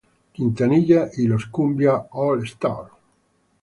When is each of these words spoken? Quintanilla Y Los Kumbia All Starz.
Quintanilla 0.33 1.11
Y 1.15 1.27
Los 1.27 1.45
Kumbia 1.45 2.07
All 2.13 2.47
Starz. 2.47 2.91